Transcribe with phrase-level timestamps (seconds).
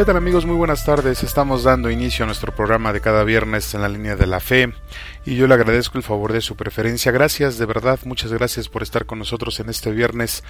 [0.00, 0.46] ¿Qué tal amigos?
[0.46, 1.22] Muy buenas tardes.
[1.22, 4.72] Estamos dando inicio a nuestro programa de cada viernes en la línea de la fe
[5.26, 7.12] y yo le agradezco el favor de su preferencia.
[7.12, 10.42] Gracias, de verdad, muchas gracias por estar con nosotros en este viernes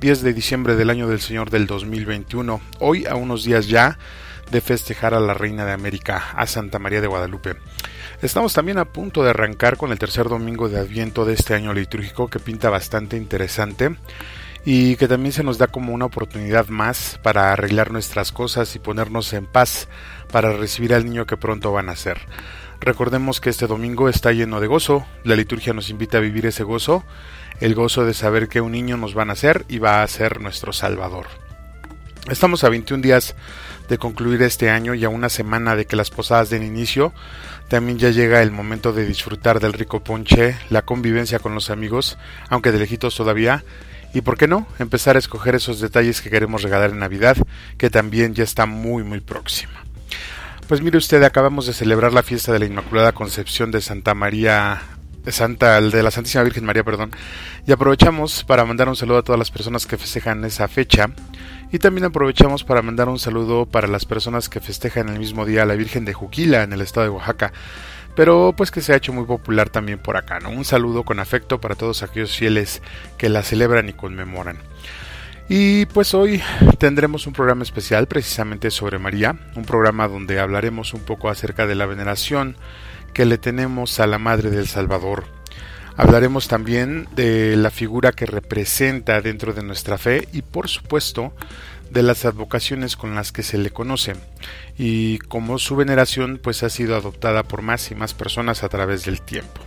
[0.00, 2.60] 10 de diciembre del año del Señor del 2021.
[2.80, 3.96] Hoy a unos días ya
[4.50, 7.56] de festejar a la Reina de América, a Santa María de Guadalupe.
[8.20, 11.72] Estamos también a punto de arrancar con el tercer domingo de Adviento de este año
[11.72, 13.96] litúrgico que pinta bastante interesante
[14.64, 18.78] y que también se nos da como una oportunidad más para arreglar nuestras cosas y
[18.78, 19.88] ponernos en paz
[20.30, 22.18] para recibir al niño que pronto van a ser.
[22.80, 26.64] Recordemos que este domingo está lleno de gozo, la liturgia nos invita a vivir ese
[26.64, 27.04] gozo,
[27.60, 30.40] el gozo de saber que un niño nos va a nacer y va a ser
[30.40, 31.26] nuestro Salvador.
[32.30, 33.34] Estamos a 21 días
[33.88, 37.12] de concluir este año y a una semana de que las posadas den inicio,
[37.68, 42.18] también ya llega el momento de disfrutar del rico ponche, la convivencia con los amigos,
[42.48, 43.64] aunque de lejitos todavía,
[44.12, 47.36] y por qué no, empezar a escoger esos detalles que queremos regalar en Navidad,
[47.78, 49.84] que también ya está muy muy próxima.
[50.68, 54.82] Pues mire usted, acabamos de celebrar la fiesta de la Inmaculada Concepción de Santa María
[55.28, 57.10] Santa, de la Santísima Virgen María, perdón,
[57.66, 61.10] y aprovechamos para mandar un saludo a todas las personas que festejan esa fecha.
[61.72, 65.62] Y también aprovechamos para mandar un saludo para las personas que festejan el mismo día
[65.62, 67.52] a la Virgen de Juquila en el estado de Oaxaca
[68.14, 70.50] pero pues que se ha hecho muy popular también por acá, ¿no?
[70.50, 72.82] Un saludo con afecto para todos aquellos fieles
[73.18, 74.58] que la celebran y conmemoran.
[75.48, 76.40] Y pues hoy
[76.78, 81.74] tendremos un programa especial precisamente sobre María, un programa donde hablaremos un poco acerca de
[81.74, 82.56] la veneración
[83.12, 85.24] que le tenemos a la Madre del Salvador.
[85.96, 91.32] Hablaremos también de la figura que representa dentro de nuestra fe y por supuesto
[91.90, 94.14] de las advocaciones con las que se le conoce.
[94.78, 99.04] Y como su veneración pues ha sido adoptada por más y más personas a través
[99.04, 99.60] del tiempo.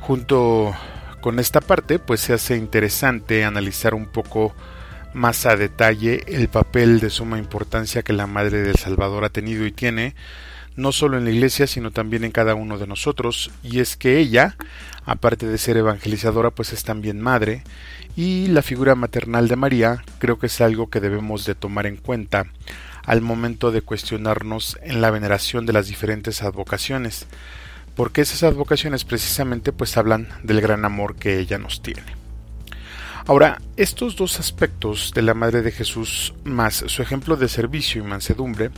[0.00, 0.74] Junto
[1.20, 4.54] con esta parte pues se hace interesante analizar un poco
[5.14, 9.64] más a detalle el papel de suma importancia que la Madre del Salvador ha tenido
[9.64, 10.14] y tiene
[10.76, 14.18] no solo en la iglesia, sino también en cada uno de nosotros, y es que
[14.18, 14.56] ella,
[15.04, 17.62] aparte de ser evangelizadora, pues es también madre,
[18.16, 21.98] y la figura maternal de María creo que es algo que debemos de tomar en
[21.98, 22.46] cuenta
[23.04, 27.26] al momento de cuestionarnos en la veneración de las diferentes advocaciones,
[27.94, 32.16] porque esas advocaciones precisamente pues hablan del gran amor que ella nos tiene.
[33.26, 38.06] Ahora, estos dos aspectos de la Madre de Jesús, más su ejemplo de servicio y
[38.06, 38.70] mansedumbre,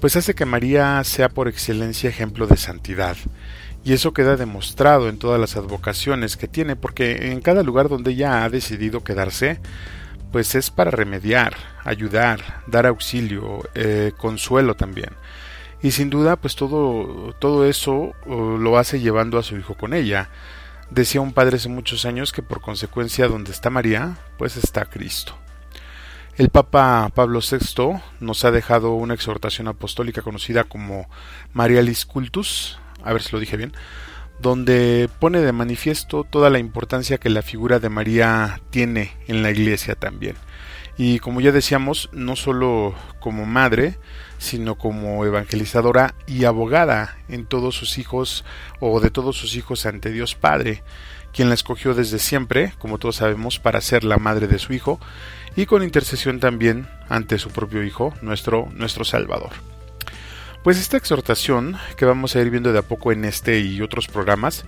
[0.00, 3.16] pues hace que María sea por excelencia ejemplo de santidad,
[3.84, 8.12] y eso queda demostrado en todas las advocaciones que tiene, porque en cada lugar donde
[8.12, 9.58] ella ha decidido quedarse,
[10.30, 11.54] pues es para remediar,
[11.84, 15.10] ayudar, dar auxilio, eh, consuelo también.
[15.82, 20.30] Y sin duda, pues todo, todo eso lo hace llevando a su hijo con ella.
[20.90, 25.36] Decía un padre hace muchos años que por consecuencia donde está María, pues está Cristo.
[26.36, 31.10] El Papa Pablo VI nos ha dejado una exhortación apostólica conocida como
[31.52, 33.72] Marialis Cultus, a ver si lo dije bien,
[34.40, 39.50] donde pone de manifiesto toda la importancia que la figura de María tiene en la
[39.50, 40.36] iglesia también.
[40.98, 43.98] Y como ya decíamos, no solo como madre,
[44.38, 48.44] sino como evangelizadora y abogada en todos sus hijos
[48.80, 50.82] o de todos sus hijos ante Dios Padre,
[51.32, 55.00] quien la escogió desde siempre, como todos sabemos, para ser la madre de su hijo
[55.56, 59.71] y con intercesión también ante su propio hijo, nuestro nuestro Salvador.
[60.62, 64.06] Pues esta exhortación que vamos a ir viendo de a poco en este y otros
[64.06, 64.64] programas,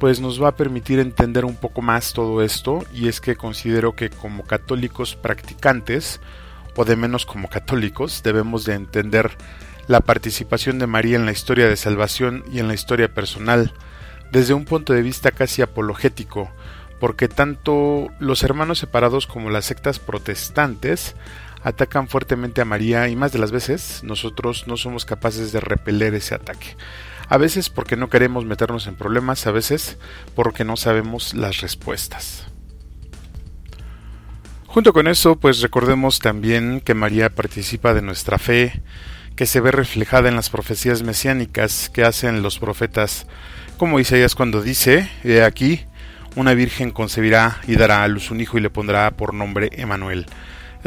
[0.00, 3.94] pues nos va a permitir entender un poco más todo esto y es que considero
[3.94, 6.20] que como católicos practicantes
[6.74, 9.30] o de menos como católicos debemos de entender
[9.86, 13.72] la participación de María en la historia de salvación y en la historia personal
[14.32, 16.50] desde un punto de vista casi apologético,
[16.98, 21.14] porque tanto los hermanos separados como las sectas protestantes
[21.62, 26.14] atacan fuertemente a María y más de las veces nosotros no somos capaces de repeler
[26.14, 26.76] ese ataque.
[27.28, 29.98] A veces porque no queremos meternos en problemas, a veces
[30.34, 32.46] porque no sabemos las respuestas.
[34.66, 38.82] Junto con eso, pues recordemos también que María participa de nuestra fe,
[39.34, 43.26] que se ve reflejada en las profecías mesiánicas que hacen los profetas,
[43.76, 45.86] como Isaías cuando dice, he aquí,
[46.36, 50.26] una virgen concebirá y dará a luz un hijo y le pondrá por nombre Emanuel.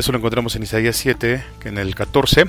[0.01, 2.45] Eso lo encontramos en Isaías 7, en el 14.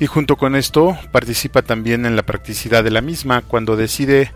[0.00, 4.32] Y junto con esto participa también en la practicidad de la misma cuando decide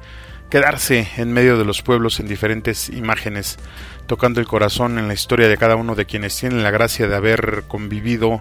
[0.48, 3.58] quedarse en medio de los pueblos en diferentes imágenes,
[4.06, 7.16] tocando el corazón en la historia de cada uno de quienes tienen la gracia de
[7.16, 8.40] haber convivido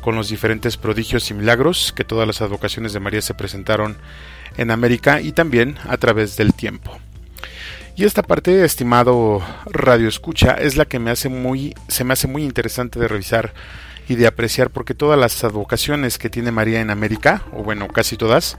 [0.00, 3.98] con los diferentes prodigios y milagros que todas las advocaciones de María se presentaron
[4.56, 6.98] en América y también a través del tiempo.
[7.98, 12.28] Y esta parte, estimado Radio Escucha, es la que me hace muy, se me hace
[12.28, 13.54] muy interesante de revisar
[14.06, 18.18] y de apreciar porque todas las advocaciones que tiene María en América, o bueno, casi
[18.18, 18.58] todas,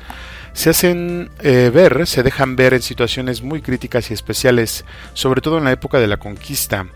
[0.54, 5.60] se hacen eh, ver, se dejan ver en situaciones muy críticas y especiales, sobre todo
[5.60, 6.88] en la época de la conquista,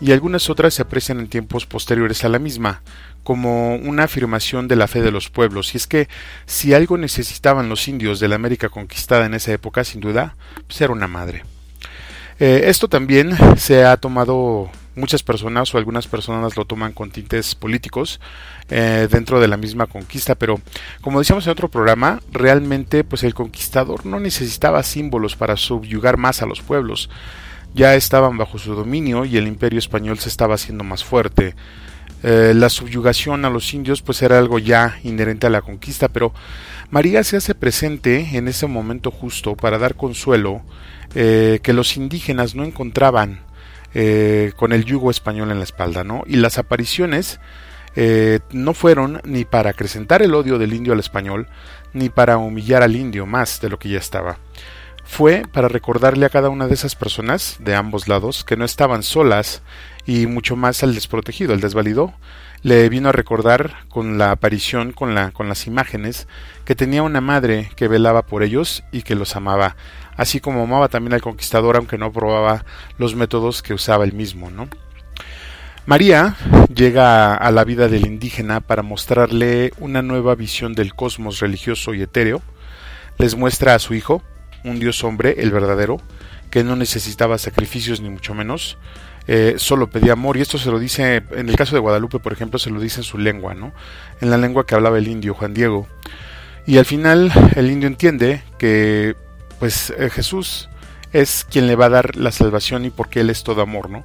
[0.00, 2.80] y algunas otras se aprecian en tiempos posteriores a la misma,
[3.22, 5.74] como una afirmación de la fe de los pueblos.
[5.74, 6.08] Y es que
[6.46, 10.36] si algo necesitaban los indios de la América conquistada en esa época, sin duda,
[10.66, 11.42] pues era una madre.
[12.44, 17.54] Eh, esto también se ha tomado muchas personas o algunas personas lo toman con tintes
[17.54, 18.18] políticos
[18.68, 20.60] eh, dentro de la misma conquista, pero
[21.02, 26.42] como decíamos en otro programa, realmente pues el conquistador no necesitaba símbolos para subyugar más
[26.42, 27.10] a los pueblos.
[27.76, 31.54] Ya estaban bajo su dominio y el imperio español se estaba haciendo más fuerte.
[32.24, 36.34] Eh, la subyugación a los indios pues era algo ya inherente a la conquista, pero
[36.90, 40.62] María se hace presente en ese momento justo para dar consuelo
[41.14, 43.40] eh, que los indígenas no encontraban
[43.94, 46.22] eh, con el yugo español en la espalda, ¿no?
[46.26, 47.40] Y las apariciones
[47.94, 51.48] eh, no fueron ni para acrecentar el odio del indio al español,
[51.92, 54.38] ni para humillar al indio más de lo que ya estaba.
[55.04, 59.02] Fue para recordarle a cada una de esas personas, de ambos lados, que no estaban
[59.02, 59.62] solas,
[60.06, 62.14] y mucho más al desprotegido, al desvalido,
[62.62, 66.28] le vino a recordar con la aparición, con, la, con las imágenes,
[66.64, 69.76] que tenía una madre que velaba por ellos y que los amaba,
[70.16, 72.64] así como amaba también al conquistador, aunque no probaba
[72.98, 74.68] los métodos que usaba él mismo, ¿no?
[75.84, 76.36] María
[76.72, 82.02] llega a la vida del indígena para mostrarle una nueva visión del cosmos religioso y
[82.02, 82.40] etéreo.
[83.18, 84.22] Les muestra a su hijo,
[84.62, 86.00] un dios hombre, el verdadero,
[86.50, 88.78] que no necesitaba sacrificios ni mucho menos,
[89.26, 90.36] eh, solo pedía amor.
[90.36, 93.00] Y esto se lo dice, en el caso de Guadalupe, por ejemplo, se lo dice
[93.00, 93.72] en su lengua, ¿no?
[94.20, 95.88] En la lengua que hablaba el indio, Juan Diego.
[96.64, 99.16] Y al final el indio entiende que
[99.62, 100.68] pues eh, Jesús
[101.12, 104.02] es quien le va a dar la salvación y porque Él es todo amor, ¿no?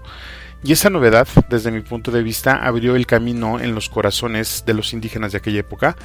[0.63, 4.75] Y esa novedad, desde mi punto de vista, abrió el camino en los corazones de
[4.75, 5.95] los indígenas de aquella época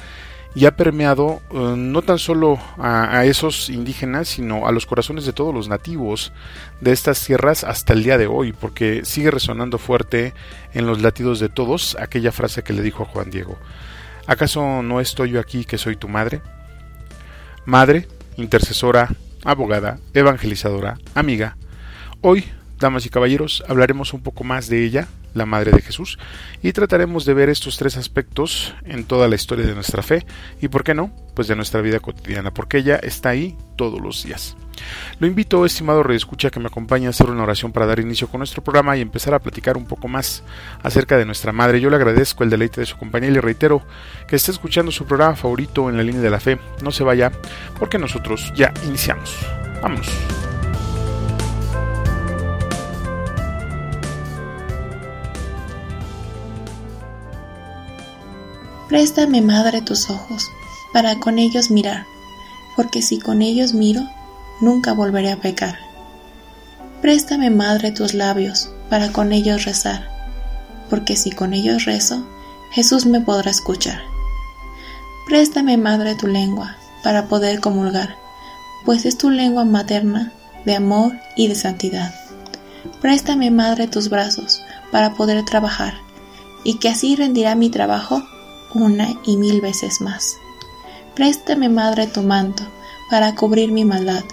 [0.55, 5.33] y ha permeado eh, no tan solo a, esos indígenas, sino a los corazones de
[5.33, 6.33] todos los nativos
[6.81, 10.33] de estas tierras hasta el día de hoy, porque sigue resonando fuerte
[10.73, 13.59] en los latidos de todos aquella frase que le dijo a Juan Diego.
[14.25, 16.41] ¿Acaso no estoy yo aquí que soy tu madre?
[17.65, 18.07] Madre,
[18.37, 19.09] intercesora,
[19.43, 21.57] abogada, evangelizadora, amiga.
[22.21, 22.45] Hoy,
[22.79, 26.19] damas y caballeros, hablaremos un poco más de ella, la Madre de Jesús,
[26.61, 30.25] y trataremos de ver estos tres aspectos en toda la historia de nuestra fe
[30.61, 34.23] y, ¿por qué no?, pues de nuestra vida cotidiana, porque ella está ahí todos los
[34.23, 34.55] días.
[35.19, 38.39] Lo invito, estimado escucha que me acompañe a hacer una oración para dar inicio con
[38.39, 40.43] nuestro programa y empezar a platicar un poco más
[40.81, 41.79] acerca de nuestra Madre.
[41.79, 43.81] Yo le agradezco el deleite de su compañía y le reitero
[44.27, 46.59] que esté escuchando su programa favorito en la línea de la fe.
[46.81, 47.31] No se vaya,
[47.79, 49.35] porque nosotros ya iniciamos.
[49.81, 50.07] Vamos.
[58.93, 60.51] Préstame, Madre, tus ojos,
[60.91, 62.05] para con ellos mirar,
[62.75, 64.01] porque si con ellos miro,
[64.63, 65.77] nunca volveré a pecar.
[67.01, 70.07] Préstame, Madre, tus labios, para con ellos rezar,
[70.89, 72.25] porque si con ellos rezo,
[72.71, 74.01] Jesús me podrá escuchar.
[75.27, 78.15] Préstame, Madre, tu lengua, para poder comulgar,
[78.85, 80.31] pues es tu lengua materna
[80.65, 82.13] de amor y de santidad.
[83.01, 85.93] Préstame, Madre, tus brazos, para poder trabajar,
[86.63, 88.23] y que así rendirá mi trabajo
[88.73, 90.37] una y mil veces más.
[91.15, 92.63] Préstame, Madre, tu manto,
[93.09, 94.23] para cubrir mi maldad,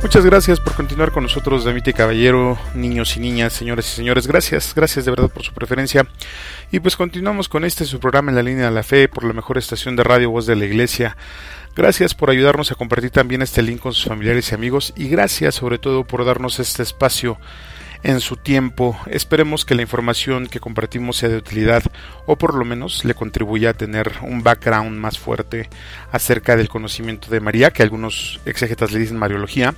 [0.00, 4.28] Muchas gracias por continuar con nosotros, Damita y Caballero, niños y niñas, señores y señores.
[4.28, 6.06] Gracias, gracias de verdad por su preferencia.
[6.70, 9.32] Y pues continuamos con este su programa en la línea de la fe por la
[9.32, 11.16] mejor estación de radio Voz de la Iglesia.
[11.74, 15.56] Gracias por ayudarnos a compartir también este link con sus familiares y amigos y gracias
[15.56, 17.38] sobre todo por darnos este espacio
[18.02, 18.98] en su tiempo.
[19.06, 21.82] Esperemos que la información que compartimos sea de utilidad
[22.26, 25.68] o por lo menos le contribuya a tener un background más fuerte
[26.12, 29.74] acerca del conocimiento de María, que algunos exégetas le dicen Mariología,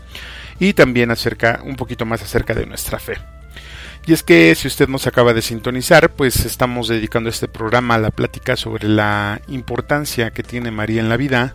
[0.58, 3.18] y también acerca un poquito más acerca de nuestra fe.
[4.06, 7.98] Y es que si usted nos acaba de sintonizar, pues estamos dedicando este programa a
[7.98, 11.54] la plática sobre la importancia que tiene María en la vida,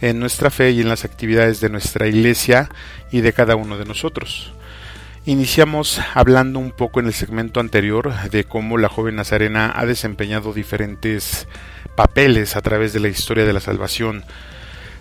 [0.00, 2.70] en nuestra fe y en las actividades de nuestra iglesia
[3.10, 4.52] y de cada uno de nosotros.
[5.24, 10.52] Iniciamos hablando un poco en el segmento anterior de cómo la joven Nazarena ha desempeñado
[10.52, 11.46] diferentes
[11.94, 14.24] papeles a través de la historia de la salvación,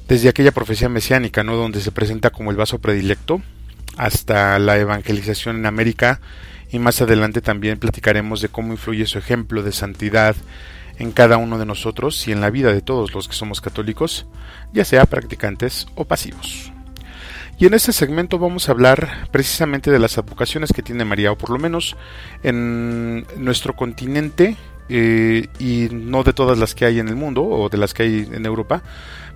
[0.08, 1.56] desde aquella profecía mesiánica, ¿no?
[1.56, 3.42] donde se presenta como el vaso predilecto,
[3.98, 6.22] hasta la evangelización en América,
[6.70, 10.36] y más adelante también platicaremos de cómo influye su ejemplo de santidad
[11.00, 14.28] en cada uno de nosotros y en la vida de todos los que somos católicos,
[14.72, 16.72] ya sea practicantes o pasivos.
[17.62, 21.38] Y en este segmento vamos a hablar precisamente de las advocaciones que tiene María, o
[21.38, 21.96] por lo menos
[22.42, 24.58] en nuestro continente,
[24.90, 28.02] eh, y no de todas las que hay en el mundo o de las que
[28.02, 28.82] hay en Europa,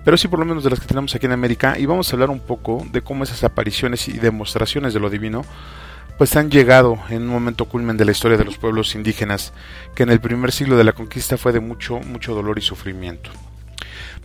[0.04, 2.16] pero sí por lo menos de las que tenemos aquí en América, y vamos a
[2.16, 5.44] hablar un poco de cómo esas apariciones y demostraciones de lo divino
[6.18, 9.52] pues han llegado en un momento culmen de la historia de los pueblos indígenas,
[9.94, 13.30] que en el primer siglo de la conquista fue de mucho, mucho dolor y sufrimiento.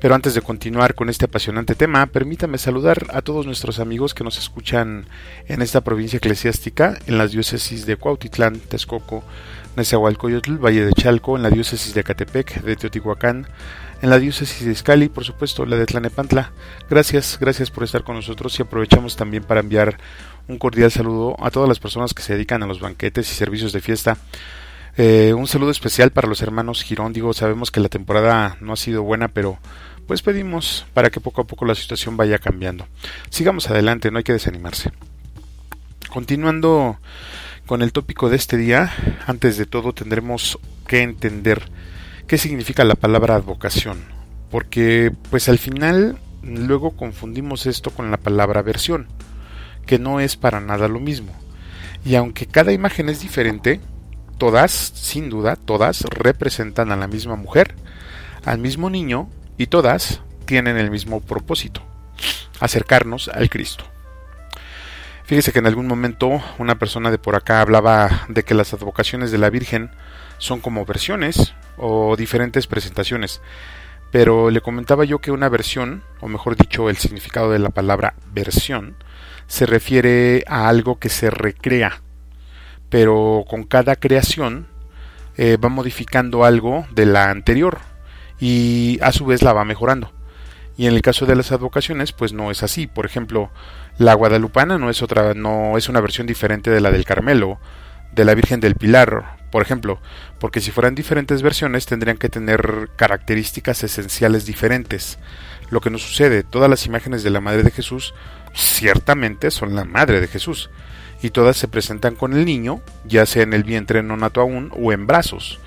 [0.01, 4.24] Pero antes de continuar con este apasionante tema, permítame saludar a todos nuestros amigos que
[4.24, 5.05] nos escuchan
[5.48, 9.24] en esta provincia eclesiástica, en las diócesis de Cuautitlán, Texcoco,
[9.75, 13.46] Nezahualcóyotl, Valle de Chalco, en la diócesis de Catepec, de Teotihuacán,
[14.01, 16.51] en la diócesis de Izcali, por supuesto, la de Tlanepantla.
[16.89, 20.00] Gracias, gracias por estar con nosotros y aprovechamos también para enviar
[20.48, 23.72] un cordial saludo a todas las personas que se dedican a los banquetes y servicios
[23.72, 24.17] de fiesta
[24.98, 27.13] eh, un saludo especial para los hermanos Girón.
[27.13, 29.58] Digo, sabemos que la temporada no ha sido buena, pero
[30.12, 32.86] pues pedimos para que poco a poco la situación vaya cambiando.
[33.30, 34.91] Sigamos adelante, no hay que desanimarse.
[36.10, 37.00] Continuando
[37.65, 38.91] con el tópico de este día,
[39.25, 41.63] antes de todo tendremos que entender
[42.27, 44.03] qué significa la palabra advocación,
[44.50, 49.08] porque pues al final luego confundimos esto con la palabra versión,
[49.86, 51.32] que no es para nada lo mismo.
[52.03, 53.80] Y aunque cada imagen es diferente,
[54.38, 57.75] todas, sin duda, todas representan a la misma mujer,
[58.44, 61.81] al mismo niño y todas tienen el mismo propósito,
[62.60, 63.86] acercarnos al Cristo.
[65.24, 69.31] Fíjese que en algún momento una persona de por acá hablaba de que las advocaciones
[69.31, 69.91] de la Virgen
[70.39, 73.41] son como versiones o diferentes presentaciones,
[74.12, 78.15] pero le comentaba yo que una versión, o mejor dicho, el significado de la palabra
[78.34, 78.96] versión,
[79.48, 82.01] se refiere a algo que se recrea,
[82.89, 84.67] pero con cada creación
[85.38, 87.79] eh, va modificando algo de la anterior
[88.41, 90.12] y a su vez la va mejorando.
[90.75, 92.88] Y en el caso de las advocaciones, pues no es así.
[92.88, 93.51] Por ejemplo,
[93.98, 97.60] la guadalupana no es otra, no es una versión diferente de la del Carmelo,
[98.13, 100.00] de la Virgen del Pilar, por ejemplo,
[100.39, 105.19] porque si fueran diferentes versiones tendrían que tener características esenciales diferentes.
[105.69, 108.13] Lo que no sucede, todas las imágenes de la Madre de Jesús
[108.53, 110.69] ciertamente son la Madre de Jesús,
[111.21, 114.71] y todas se presentan con el niño, ya sea en el vientre no nato aún
[114.75, 115.60] o en brazos,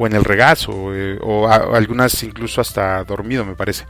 [0.00, 3.84] o en el regazo, eh, o algunas incluso hasta dormido, me parece.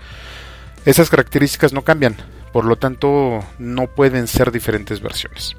[0.85, 2.17] Esas características no cambian,
[2.53, 5.57] por lo tanto no pueden ser diferentes versiones.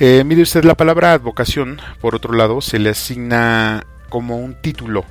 [0.00, 5.04] Eh, mire usted, la palabra advocación, por otro lado, se le asigna como un título.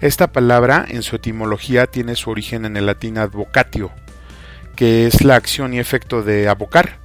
[0.00, 3.90] Esta palabra en su etimología tiene su origen en el latín advocatio,
[4.76, 6.98] que es la acción y efecto de abocar,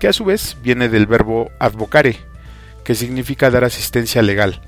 [0.00, 2.16] que a su vez viene del verbo advocare,
[2.82, 4.60] que significa dar asistencia legal,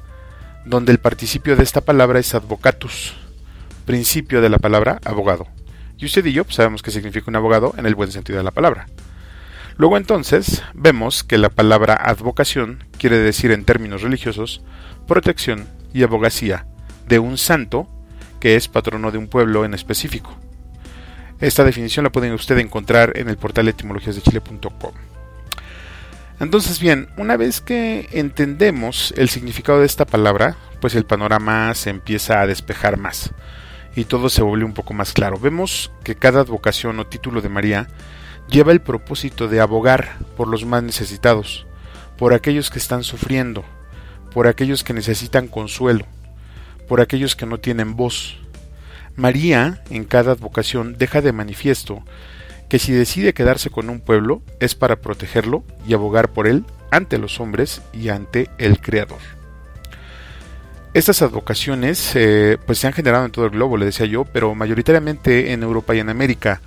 [0.65, 3.15] donde el participio de esta palabra es advocatus,
[3.85, 5.47] principio de la palabra abogado.
[5.99, 8.45] Y usted y yo pues, sabemos que significa un abogado en el buen sentido de
[8.45, 8.87] la palabra.
[9.77, 14.63] Luego entonces vemos que la palabra advocación quiere decir en términos religiosos
[15.07, 16.67] protección y abogacía
[17.09, 17.89] de un santo
[18.41, 20.37] que es patrono de un pueblo en específico.
[21.41, 24.93] Esta definición la pueden usted encontrar en el portal etimologiasdechile.com.
[26.41, 31.91] Entonces bien, una vez que entendemos el significado de esta palabra, pues el panorama se
[31.91, 33.31] empieza a despejar más
[33.97, 35.39] y todo se vuelve un poco más claro.
[35.39, 37.89] Vemos que cada advocación o título de María
[38.49, 41.67] lleva el propósito de abogar por los más necesitados,
[42.19, 43.65] por aquellos que están sufriendo,
[44.33, 46.07] por aquellos que necesitan consuelo,
[46.89, 48.39] por aquellos que no tienen voz.
[49.17, 52.03] María, en cada advocación, deja de manifiesto
[52.75, 57.19] que si decide quedarse con un pueblo es para protegerlo y abogar por él ante
[57.19, 59.21] los hombres y ante el Creador.
[60.93, 64.57] Estas advocaciones eh, pues se han generado en todo el globo, le decía yo, pero
[64.57, 66.63] mayoritariamente en Europa y en América.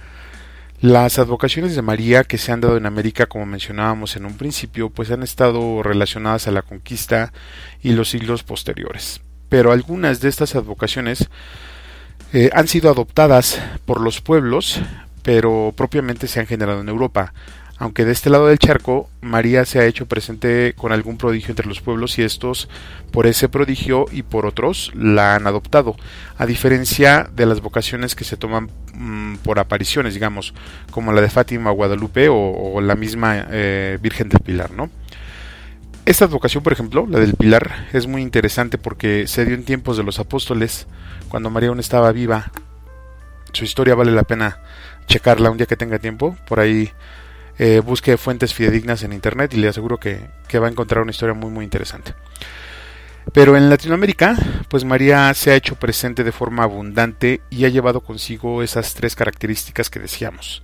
[0.80, 4.90] Las advocaciones de María que se han dado en América, como mencionábamos en un principio,
[4.90, 7.34] pues han estado relacionadas a la conquista
[7.84, 9.20] y los siglos posteriores.
[9.50, 11.28] Pero algunas de estas advocaciones
[12.32, 14.80] eh, han sido adoptadas por los pueblos,
[15.28, 17.34] pero propiamente se han generado en Europa
[17.80, 21.68] aunque de este lado del charco María se ha hecho presente con algún prodigio entre
[21.68, 22.70] los pueblos y estos
[23.12, 25.98] por ese prodigio y por otros la han adoptado,
[26.38, 30.54] a diferencia de las vocaciones que se toman mm, por apariciones, digamos,
[30.92, 34.90] como la de Fátima Guadalupe o, la misma eh, Virgen del Pilar, ¿no?
[36.06, 39.98] Esta advocación, por ejemplo, la del Pilar, es muy interesante porque se dio en tiempos
[39.98, 40.88] de los apóstoles,
[41.28, 42.50] cuando María aún estaba viva.
[43.52, 44.60] Su historia vale la pena
[45.08, 46.92] checarla un día que tenga tiempo, por ahí
[47.58, 50.20] eh, busque fuentes fidedignas en internet y le aseguro que,
[50.56, 52.14] va a encontrar una historia muy muy interesante.
[53.34, 54.38] Pero en Latinoamérica,
[54.70, 59.16] pues María se ha hecho presente de forma abundante y ha llevado consigo esas tres
[59.16, 60.64] características que decíamos.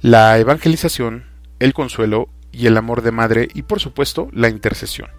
[0.00, 1.26] La evangelización,
[1.58, 5.10] el consuelo y el amor de madre y por supuesto la intercesión.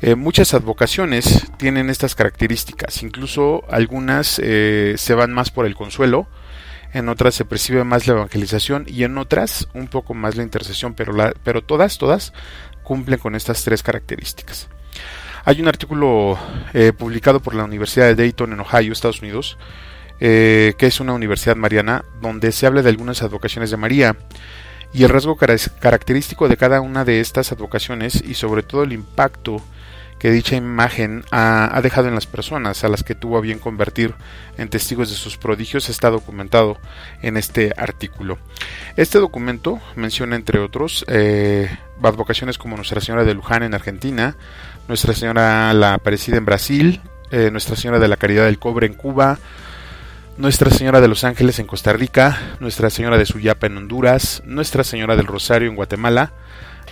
[0.00, 6.28] Eh, muchas advocaciones tienen estas características, incluso algunas eh, se van más por el consuelo,
[6.92, 10.94] en otras se percibe más la evangelización y en otras un poco más la intercesión,
[10.94, 12.32] pero, pero todas, todas
[12.82, 14.68] cumplen con estas tres características.
[15.44, 16.38] Hay un artículo
[16.74, 19.58] eh, publicado por la Universidad de Dayton en Ohio, Estados Unidos,
[20.20, 24.16] eh, que es una universidad mariana, donde se habla de algunas advocaciones de María
[24.92, 29.62] y el rasgo característico de cada una de estas advocaciones y sobre todo el impacto
[30.18, 34.14] que dicha imagen ha, dejado en las personas a las que tuvo a bien convertir
[34.56, 36.78] en testigos de sus prodigios está documentado
[37.22, 38.38] en este artículo.
[38.96, 41.70] Este documento menciona, entre otros, eh,
[42.02, 44.36] advocaciones como Nuestra Señora de Luján en Argentina,
[44.88, 47.00] Nuestra Señora la Aparecida en Brasil,
[47.30, 49.38] eh, Nuestra Señora de la Caridad del Cobre en Cuba,
[50.36, 54.82] Nuestra Señora de los Ángeles en Costa Rica, Nuestra Señora de Suyapa en Honduras, Nuestra
[54.82, 56.32] Señora del Rosario en Guatemala,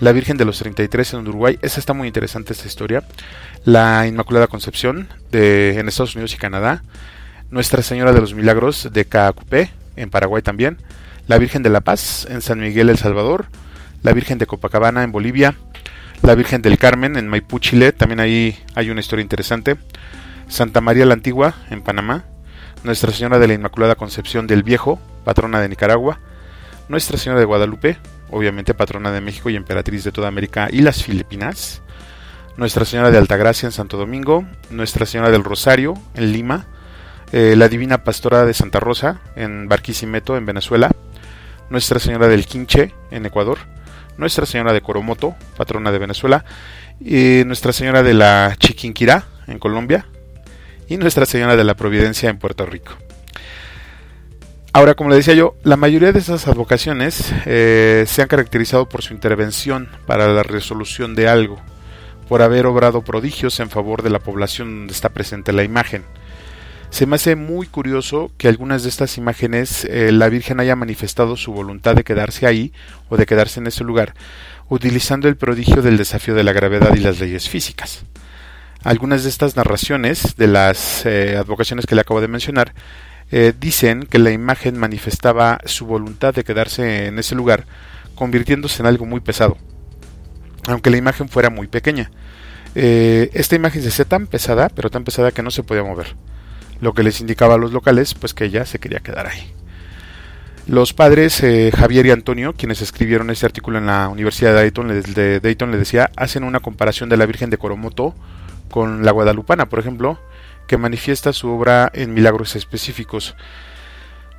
[0.00, 3.02] la Virgen de los 33 en Uruguay, esa está muy interesante esta historia,
[3.64, 6.82] la Inmaculada Concepción de, en Estados Unidos y Canadá,
[7.50, 10.78] Nuestra Señora de los Milagros de Caacupé en Paraguay también,
[11.28, 13.46] la Virgen de la Paz en San Miguel El Salvador,
[14.02, 15.54] la Virgen de Copacabana en Bolivia,
[16.22, 19.76] la Virgen del Carmen en Maipú, Chile, también ahí hay una historia interesante,
[20.48, 22.24] Santa María la Antigua en Panamá,
[22.84, 26.20] Nuestra Señora de la Inmaculada Concepción del Viejo, patrona de Nicaragua,
[26.88, 27.98] Nuestra Señora de Guadalupe
[28.30, 31.82] obviamente patrona de México y emperatriz de toda América y las Filipinas,
[32.56, 36.66] Nuestra Señora de Altagracia en Santo Domingo, Nuestra Señora del Rosario en Lima,
[37.32, 40.90] eh, la Divina Pastora de Santa Rosa en Barquisimeto en Venezuela,
[41.70, 43.58] Nuestra Señora del Quinche en Ecuador,
[44.16, 46.44] Nuestra Señora de Coromoto, patrona de Venezuela,
[47.00, 50.06] y Nuestra Señora de la Chiquinquirá en Colombia
[50.88, 53.05] y Nuestra Señora de la Providencia en Puerto Rico.
[54.76, 59.00] Ahora, como le decía yo, la mayoría de esas advocaciones eh, se han caracterizado por
[59.00, 61.58] su intervención para la resolución de algo,
[62.28, 66.04] por haber obrado prodigios en favor de la población donde está presente la imagen.
[66.90, 71.38] Se me hace muy curioso que algunas de estas imágenes eh, la Virgen haya manifestado
[71.38, 72.74] su voluntad de quedarse ahí
[73.08, 74.12] o de quedarse en ese lugar,
[74.68, 78.04] utilizando el prodigio del desafío de la gravedad y las leyes físicas.
[78.84, 82.74] Algunas de estas narraciones de las eh, advocaciones que le acabo de mencionar
[83.30, 87.66] eh, dicen que la imagen manifestaba su voluntad de quedarse en ese lugar,
[88.14, 89.56] convirtiéndose en algo muy pesado,
[90.68, 92.10] aunque la imagen fuera muy pequeña.
[92.74, 96.14] Eh, esta imagen se hacía tan pesada, pero tan pesada que no se podía mover,
[96.80, 99.52] lo que les indicaba a los locales pues que ella se quería quedar ahí.
[100.68, 104.88] Los padres eh, Javier y Antonio, quienes escribieron este artículo en la Universidad de Dayton,
[105.14, 108.14] de Dayton, decía, hacen una comparación de la Virgen de Coromoto
[108.68, 110.18] con la Guadalupana, por ejemplo,
[110.66, 113.36] que manifiesta su obra en milagros específicos.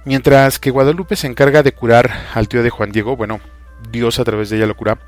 [0.06, 3.42] Mientras que Guadalupe se encarga de curar al tío de Juan Diego, bueno,
[3.92, 5.00] Dios a través de ella lo cura,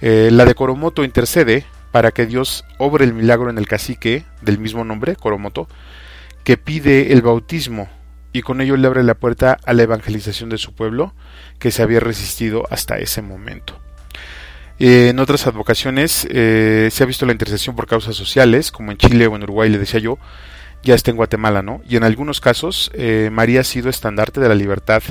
[0.00, 4.58] eh, la de Coromoto intercede para que Dios obre el milagro en el cacique del
[4.58, 5.68] mismo nombre, Coromoto,
[6.44, 7.88] que pide el bautismo
[8.32, 11.14] y con ello le abre la puerta a la evangelización de su pueblo
[11.58, 13.78] que se había resistido hasta ese momento.
[14.78, 18.96] Eh, en otras advocaciones eh, se ha visto la intercesión por causas sociales, como en
[18.96, 20.18] Chile o en Uruguay, le decía yo,
[20.82, 21.80] ya está en Guatemala, ¿no?
[21.88, 25.02] Y en algunos casos eh, María ha sido estandarte de la libertad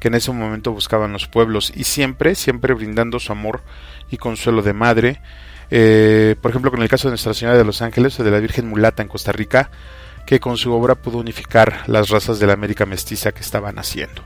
[0.00, 3.62] que en ese momento buscaban los pueblos y siempre, siempre brindando su amor
[4.10, 5.20] y consuelo de madre.
[5.70, 8.38] Eh, por ejemplo, con el caso de Nuestra Señora de los Ángeles o de la
[8.38, 9.70] Virgen Mulata en Costa Rica,
[10.26, 14.22] que con su obra pudo unificar las razas de la América mestiza que estaban haciendo.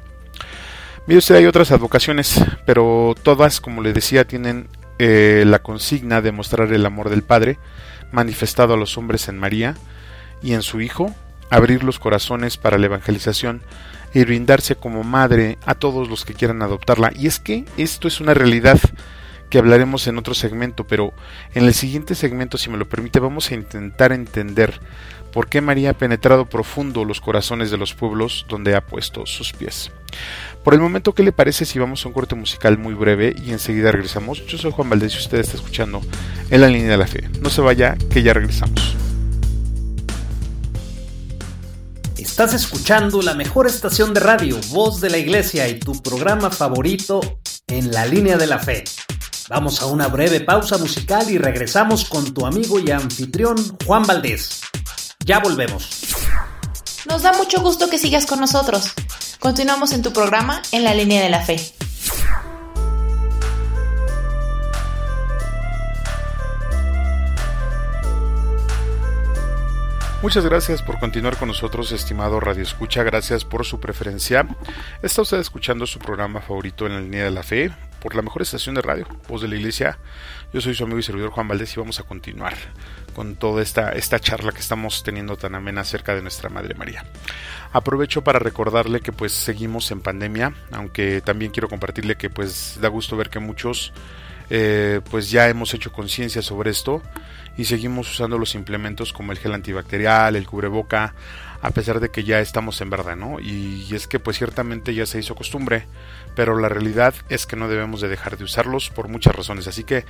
[1.06, 6.30] Mire usted, hay otras advocaciones, pero todas, como le decía, tienen eh, la consigna de
[6.30, 7.58] mostrar el amor del Padre
[8.12, 9.76] manifestado a los hombres en María
[10.42, 11.14] y en su Hijo,
[11.50, 13.62] abrir los corazones para la evangelización
[14.14, 17.12] y brindarse como madre a todos los que quieran adoptarla.
[17.14, 18.78] Y es que esto es una realidad
[19.50, 21.12] que hablaremos en otro segmento, pero
[21.54, 24.80] en el siguiente segmento, si me lo permite, vamos a intentar entender
[25.32, 29.52] por qué María ha penetrado profundo los corazones de los pueblos donde ha puesto sus
[29.52, 29.90] pies.
[30.64, 33.50] Por el momento, ¿qué le parece si vamos a un corte musical muy breve y
[33.50, 34.46] enseguida regresamos?
[34.46, 36.00] Yo soy Juan Valdés y usted está escuchando
[36.50, 37.28] en la línea de la fe.
[37.40, 39.09] No se vaya, que ya regresamos.
[42.20, 47.40] Estás escuchando la mejor estación de radio, Voz de la Iglesia y tu programa favorito
[47.66, 48.84] en la línea de la fe.
[49.48, 53.56] Vamos a una breve pausa musical y regresamos con tu amigo y anfitrión
[53.86, 54.60] Juan Valdés.
[55.24, 55.88] Ya volvemos.
[57.08, 58.92] Nos da mucho gusto que sigas con nosotros.
[59.38, 61.58] Continuamos en tu programa En la línea de la fe.
[70.22, 73.02] Muchas gracias por continuar con nosotros, estimado Radio Escucha.
[73.02, 74.46] Gracias por su preferencia.
[75.00, 78.42] Está usted escuchando su programa favorito en la línea de la fe por la mejor
[78.42, 79.98] estación de radio, Voz de la Iglesia.
[80.52, 82.52] Yo soy su amigo y servidor Juan Valdés y vamos a continuar
[83.14, 87.02] con toda esta, esta charla que estamos teniendo tan amena acerca de nuestra Madre María.
[87.72, 92.88] Aprovecho para recordarle que pues seguimos en pandemia, aunque también quiero compartirle que pues da
[92.88, 93.94] gusto ver que muchos
[94.50, 97.02] eh, pues ya hemos hecho conciencia sobre esto
[97.56, 101.14] y seguimos usando los implementos como el gel antibacterial, el cubreboca,
[101.62, 103.38] a pesar de que ya estamos en verdad, ¿no?
[103.38, 105.86] Y, es que pues ciertamente ya se hizo costumbre,
[106.34, 109.84] pero la realidad es que no debemos de dejar de usarlos por muchas razones, así
[109.84, 110.04] que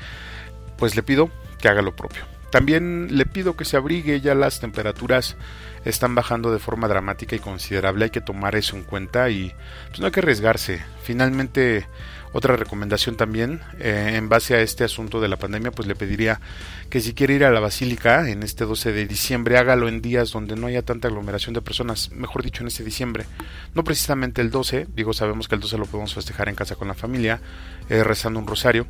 [0.78, 2.22] pues le pido que haga lo propio.
[2.50, 5.36] También le pido que se abrigue, ya las temperaturas
[5.84, 9.52] están bajando de forma dramática y considerable, hay que tomar eso en cuenta y
[9.88, 10.82] pues no hay que arriesgarse.
[11.02, 11.86] Finalmente
[12.32, 16.40] otra recomendación también, eh, en base a este asunto de la pandemia, pues le pediría
[16.88, 20.30] que si quiere ir a la basílica en este 12 de diciembre, hágalo en días
[20.30, 23.24] donde no haya tanta aglomeración de personas, mejor dicho, en este diciembre.
[23.74, 26.86] No precisamente el 12, digo, sabemos que el 12 lo podemos festejar en casa con
[26.86, 27.40] la familia,
[27.88, 28.86] eh, rezando un rosario,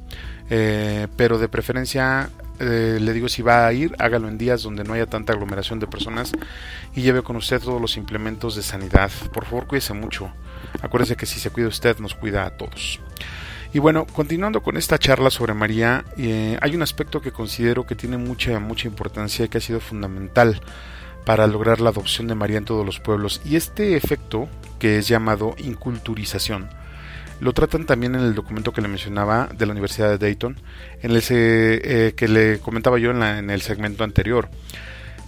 [0.50, 4.92] eh, pero de preferencia le digo si va a ir, hágalo en días donde no
[4.92, 6.32] haya tanta aglomeración de personas
[6.94, 9.10] y lleve con usted todos los implementos de sanidad.
[9.32, 10.30] Por favor, cuídese mucho.
[10.82, 13.00] Acuérdese que si se cuida usted, nos cuida a todos.
[13.72, 17.94] Y bueno, continuando con esta charla sobre María, eh, hay un aspecto que considero que
[17.94, 20.60] tiene mucha, mucha importancia y que ha sido fundamental
[21.24, 23.40] para lograr la adopción de María en todos los pueblos.
[23.44, 24.48] Y este efecto,
[24.80, 26.68] que es llamado inculturización,
[27.38, 30.56] lo tratan también en el documento que le mencionaba de la Universidad de Dayton,
[31.00, 34.48] en el eh, que le comentaba yo en, en el segmento anterior.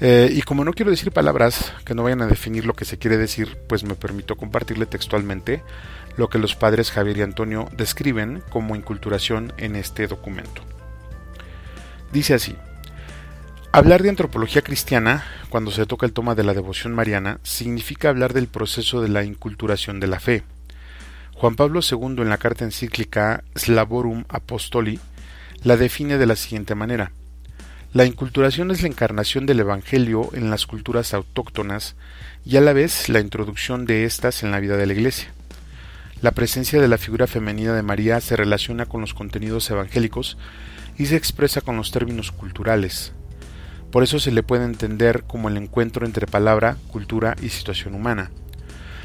[0.00, 2.98] Eh, y como no quiero decir palabras que no vayan a definir lo que se
[2.98, 5.62] quiere decir, pues me permito compartirle textualmente
[6.16, 10.62] lo que los padres Javier y Antonio describen como inculturación en este documento.
[12.12, 12.56] Dice así,
[13.72, 18.32] hablar de antropología cristiana, cuando se toca el toma de la devoción mariana, significa hablar
[18.32, 20.42] del proceso de la inculturación de la fe.
[21.34, 25.00] Juan Pablo II en la carta encíclica Slavorum Apostoli
[25.64, 27.12] la define de la siguiente manera.
[27.92, 31.94] La inculturación es la encarnación del Evangelio en las culturas autóctonas
[32.42, 35.28] y a la vez la introducción de éstas en la vida de la Iglesia.
[36.22, 40.38] La presencia de la figura femenina de María se relaciona con los contenidos evangélicos
[40.96, 43.12] y se expresa con los términos culturales.
[43.90, 48.30] Por eso se le puede entender como el encuentro entre palabra, cultura y situación humana.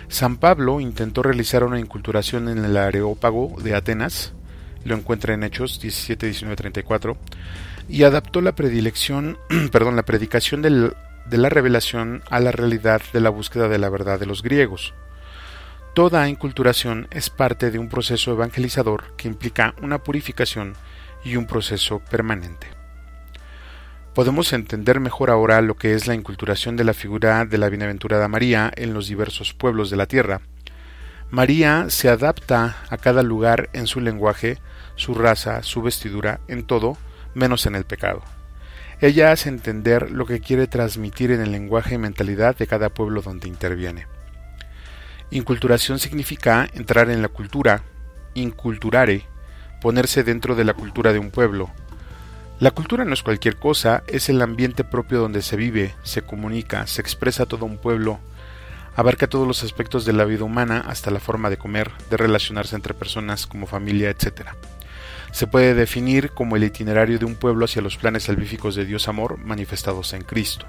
[0.07, 4.31] San Pablo intentó realizar una inculturación en el Areópago de Atenas,
[4.87, 7.17] lo encuentra en Hechos 17, 19, 34,
[7.89, 9.37] y adaptó la predilección,
[9.71, 10.91] perdón, la predicación de
[11.37, 14.93] la revelación a la realidad de la búsqueda de la verdad de los griegos.
[15.93, 20.75] Toda inculturación es parte de un proceso evangelizador que implica una purificación
[21.23, 22.67] y un proceso permanente.
[24.13, 28.27] Podemos entender mejor ahora lo que es la inculturación de la figura de la bienaventurada
[28.27, 30.41] María en los diversos pueblos de la tierra.
[31.29, 34.57] María se adapta a cada lugar en su lenguaje,
[34.97, 36.97] su raza, su vestidura, en todo,
[37.33, 38.21] menos en el pecado.
[38.99, 43.21] Ella hace entender lo que quiere transmitir en el lenguaje y mentalidad de cada pueblo
[43.21, 44.07] donde interviene.
[45.29, 47.83] Inculturación significa entrar en la cultura,
[48.33, 49.23] inculturare,
[49.81, 51.69] ponerse dentro de la cultura de un pueblo.
[52.59, 56.87] La cultura no es cualquier cosa, es el ambiente propio donde se vive, se comunica,
[56.87, 58.19] se expresa todo un pueblo,
[58.95, 62.75] abarca todos los aspectos de la vida humana hasta la forma de comer, de relacionarse
[62.75, 64.55] entre personas como familia, etc.
[65.37, 69.07] Se puede definir como el itinerario de un pueblo hacia los planes salvíficos de Dios
[69.07, 70.65] amor manifestados en Cristo.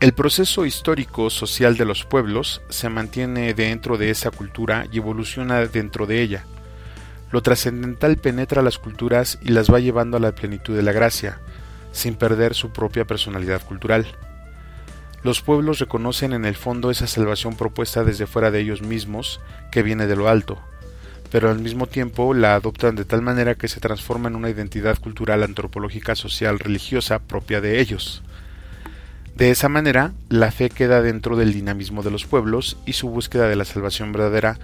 [0.00, 6.06] El proceso histórico-social de los pueblos se mantiene dentro de esa cultura y evoluciona dentro
[6.06, 6.46] de ella.
[7.30, 11.40] Lo trascendental penetra las culturas y las va llevando a la plenitud de la gracia,
[11.92, 14.06] sin perder su propia personalidad cultural.
[15.22, 19.82] Los pueblos reconocen en el fondo esa salvación propuesta desde fuera de ellos mismos, que
[19.82, 20.58] viene de lo alto,
[21.30, 24.98] pero al mismo tiempo la adoptan de tal manera que se transforma en una identidad
[24.98, 28.22] cultural, antropológica, social, religiosa propia de ellos.
[29.36, 33.48] De esa manera, la fe queda dentro del dinamismo de los pueblos y su búsqueda
[33.48, 34.58] de la salvación verdadera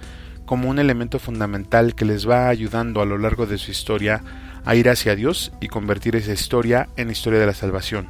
[0.45, 4.21] como un elemento fundamental que les va ayudando a lo largo de su historia
[4.65, 8.07] a ir hacia Dios y convertir esa historia en historia de la salvación,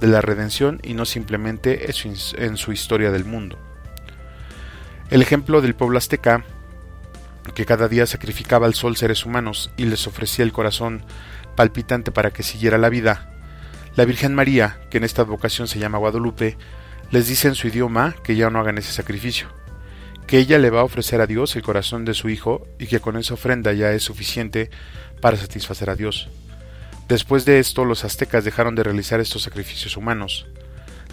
[0.00, 3.58] de la redención y no simplemente en su historia del mundo.
[5.10, 6.44] El ejemplo del pueblo azteca,
[7.54, 11.04] que cada día sacrificaba al sol seres humanos y les ofrecía el corazón
[11.56, 13.30] palpitante para que siguiera la vida,
[13.96, 16.58] la Virgen María, que en esta vocación se llama Guadalupe,
[17.10, 19.48] les dice en su idioma que ya no hagan ese sacrificio,
[20.26, 23.00] que ella le va a ofrecer a Dios el corazón de su hijo y que
[23.00, 24.70] con esa ofrenda ya es suficiente
[25.22, 26.28] para satisfacer a Dios.
[27.08, 30.46] Después de esto, los aztecas dejaron de realizar estos sacrificios humanos.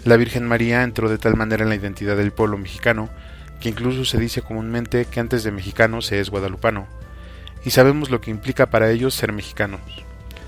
[0.04, 3.08] La Virgen María entró de tal manera en la identidad del pueblo mexicano
[3.64, 6.86] que incluso se dice comúnmente que antes de mexicano se es guadalupano,
[7.64, 9.80] y sabemos lo que implica para ellos ser mexicanos,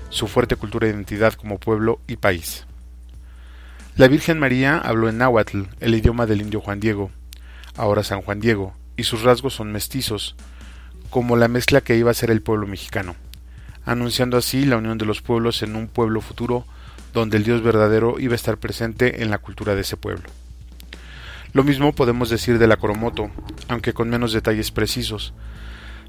[0.09, 2.67] su fuerte cultura e identidad como pueblo y país.
[3.95, 7.09] La Virgen María habló en náhuatl, el idioma del indio Juan Diego,
[7.75, 10.35] ahora San Juan Diego, y sus rasgos son mestizos,
[11.09, 13.15] como la mezcla que iba a ser el pueblo mexicano
[13.87, 16.65] anunciando así la unión de los pueblos en un pueblo futuro
[17.13, 20.29] donde el Dios verdadero iba a estar presente en la cultura de ese pueblo.
[21.57, 23.31] Lo mismo podemos decir de la Coromoto,
[23.67, 25.33] aunque con menos detalles precisos.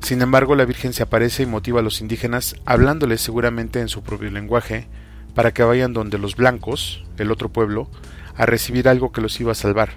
[0.03, 4.03] Sin embargo, la Virgen se aparece y motiva a los indígenas, hablándoles seguramente en su
[4.03, 4.89] propio lenguaje,
[5.35, 7.89] para que vayan donde los blancos, el otro pueblo,
[8.37, 9.93] a recibir algo que los iba a salvar,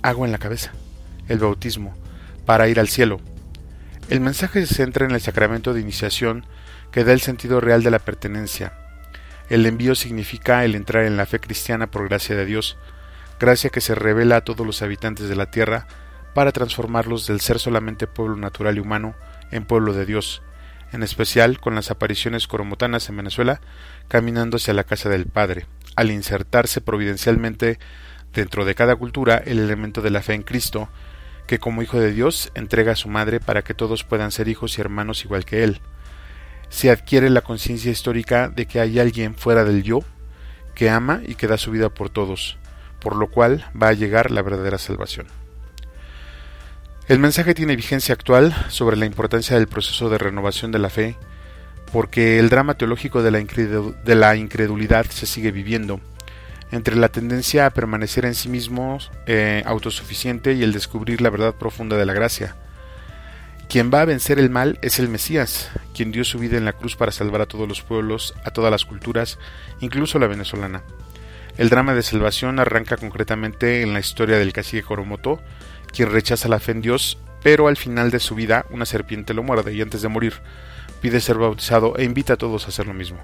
[0.00, 0.72] agua en la cabeza,
[1.28, 1.94] el bautismo,
[2.46, 3.20] para ir al cielo.
[4.08, 6.46] El mensaje se centra en el sacramento de iniciación
[6.92, 8.72] que da el sentido real de la pertenencia.
[9.50, 12.78] El envío significa el entrar en la fe cristiana por gracia de Dios,
[13.38, 15.86] gracia que se revela a todos los habitantes de la tierra
[16.34, 19.14] para transformarlos del ser solamente pueblo natural y humano
[19.50, 20.42] en pueblo de Dios,
[20.92, 23.60] en especial con las apariciones coromotanas en Venezuela,
[24.08, 27.78] caminando hacia la casa del Padre, al insertarse providencialmente
[28.32, 30.88] dentro de cada cultura el elemento de la fe en Cristo,
[31.46, 34.76] que como Hijo de Dios entrega a su Madre para que todos puedan ser hijos
[34.76, 35.80] y hermanos igual que Él.
[36.68, 40.00] Se adquiere la conciencia histórica de que hay alguien fuera del yo
[40.74, 42.58] que ama y que da su vida por todos,
[43.00, 45.26] por lo cual va a llegar la verdadera salvación.
[47.08, 51.16] El mensaje tiene vigencia actual sobre la importancia del proceso de renovación de la fe,
[51.92, 56.00] porque el drama teológico de la, incredulidad se sigue viviendo,
[56.70, 61.54] entre la tendencia a permanecer en sí mismo eh, autosuficiente y el descubrir la verdad
[61.54, 62.56] profunda de la gracia,
[63.68, 66.72] quien va a vencer el mal es el Mesías, quien dio su vida en la
[66.72, 69.38] cruz para salvar a todos los pueblos, a todas las culturas,
[69.80, 70.82] incluso la venezolana.
[71.58, 75.42] El drama de salvación arranca concretamente en la historia del cacique Coromoto,
[75.92, 79.42] quien rechaza la fe en Dios, pero al final de su vida una serpiente lo
[79.42, 80.34] muerde y antes de morir
[81.00, 83.18] pide ser bautizado e invita a todos a hacer lo mismo.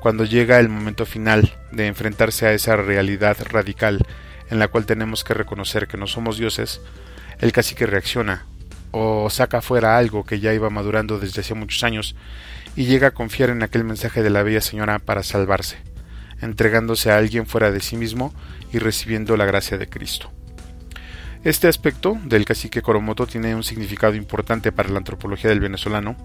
[0.00, 4.04] Cuando llega el momento final de enfrentarse a esa realidad radical
[4.50, 6.80] en la cual tenemos que reconocer que no somos dioses,
[7.38, 8.46] el cacique reacciona,
[8.90, 12.16] o saca fuera algo que ya iba madurando desde hace muchos años
[12.74, 15.78] y llega a confiar en aquel mensaje de la bella señora para salvarse,
[16.40, 18.34] entregándose a alguien fuera de sí mismo
[18.72, 20.30] y recibiendo la gracia de Cristo.
[21.44, 26.16] Este aspecto del cacique Coromoto tiene un significado importante para la antropología del venezolano.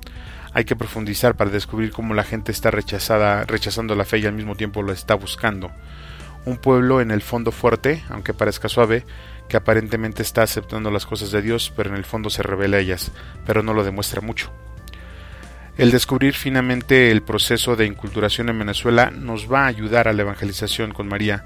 [0.54, 4.34] Hay que profundizar para descubrir cómo la gente está rechazada, rechazando la fe y al
[4.34, 5.72] mismo tiempo lo está buscando.
[6.46, 9.06] Un pueblo en el fondo fuerte, aunque parezca suave,
[9.50, 12.80] que aparentemente está aceptando las cosas de Dios, pero en el fondo se revela a
[12.80, 13.12] ellas,
[13.46, 14.54] pero no lo demuestra mucho.
[15.80, 20.24] El descubrir finamente el proceso de inculturación en Venezuela nos va a ayudar a la
[20.24, 21.46] evangelización con María,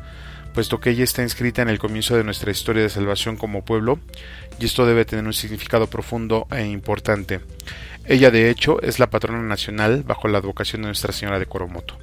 [0.55, 3.99] puesto que ella está inscrita en el comienzo de nuestra historia de salvación como pueblo,
[4.57, 7.41] y esto debe tener un significado profundo e importante.
[8.07, 11.99] Ella, de hecho, es la patrona nacional bajo la advocación de Nuestra Señora de Coromoto.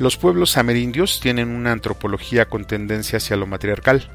[0.00, 4.10] Los pueblos amerindios tienen una antropología con tendencia hacia lo matriarcal,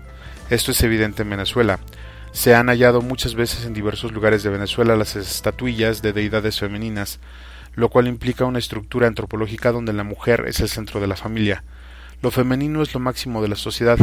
[0.49, 1.79] esto es evidente en Venezuela.
[2.31, 7.19] Se han hallado muchas veces en diversos lugares de Venezuela las estatuillas de deidades femeninas,
[7.75, 11.63] lo cual implica una estructura antropológica donde la mujer es el centro de la familia.
[12.21, 13.97] Lo femenino es lo máximo de la sociedad.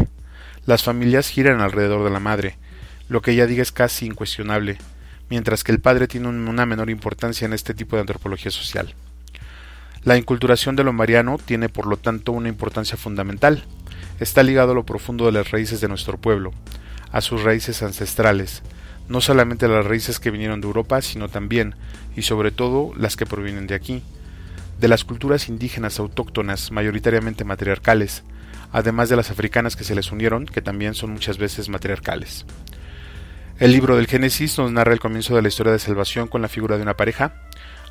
[0.67, 2.57] Las familias giran alrededor de la madre.
[3.09, 4.79] Lo que ella diga es casi incuestionable,
[5.31, 8.95] mientras que el padre tiene una menor importancia en este tipo de antropología social.
[10.03, 13.65] La inculturación de lo mariano tiene por lo tanto una importancia fundamental,
[14.19, 16.53] está ligado a lo profundo de las raíces de nuestro pueblo,
[17.17, 18.63] a sus raíces ancestrales,
[19.09, 21.75] no solamente las raíces que vinieron de Europa, sino también,
[22.15, 24.03] y sobre todo, las que provienen de aquí,
[24.79, 28.23] de las culturas indígenas autóctonas, mayoritariamente matriarcales,
[28.71, 32.45] además de las africanas que se les unieron, que también son muchas veces matriarcales.
[33.59, 36.49] El libro del Génesis nos narra el comienzo de la historia de salvación con la
[36.49, 37.33] figura de una pareja,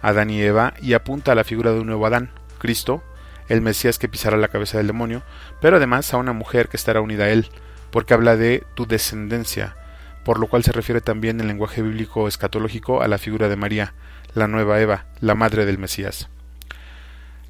[0.03, 3.01] Adán y Eva, y apunta a la figura de un nuevo Adán, Cristo,
[3.49, 5.23] el Mesías que pisará la cabeza del demonio,
[5.61, 7.49] pero además a una mujer que estará unida a él,
[7.95, 9.77] porque habla de tu descendencia,
[10.25, 13.93] por lo cual se refiere también en lenguaje bíblico escatológico a la figura de María,
[14.33, 16.27] la nueva Eva, la madre del Mesías.